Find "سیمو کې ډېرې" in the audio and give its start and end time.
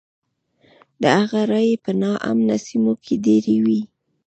2.65-3.55